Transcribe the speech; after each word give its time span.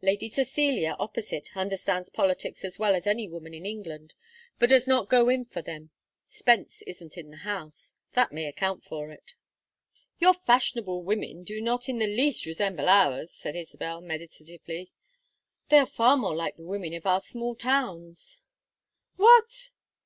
Lady 0.00 0.30
Cecilia 0.30 0.96
opposite 0.98 1.50
understands 1.54 2.08
politics 2.08 2.64
as 2.64 2.78
well 2.78 2.94
as 2.94 3.06
any 3.06 3.28
woman 3.28 3.52
in 3.52 3.66
England, 3.66 4.14
but 4.58 4.70
does 4.70 4.88
not 4.88 5.10
go 5.10 5.28
in 5.28 5.44
for 5.44 5.60
them 5.60 5.90
Spence 6.30 6.80
isn't 6.86 7.18
in 7.18 7.30
the 7.30 7.36
House; 7.44 7.92
that 8.14 8.32
may 8.32 8.46
account 8.46 8.82
for 8.84 9.10
it!" 9.12 9.34
"Your 10.18 10.32
fashionable 10.32 11.02
women 11.02 11.44
do 11.44 11.60
not 11.60 11.90
in 11.90 11.98
the 11.98 12.06
least 12.06 12.46
resemble 12.46 12.88
ours," 12.88 13.30
said 13.34 13.54
Isabel, 13.54 14.00
meditatively. 14.00 14.92
"They 15.68 15.76
are 15.78 15.84
far 15.84 16.16
more 16.16 16.34
like 16.34 16.56
the 16.56 16.64
women 16.64 16.94
of 16.94 17.04
our 17.04 17.20
small 17.20 17.54
towns." 17.54 18.40
"What!" 19.16 19.72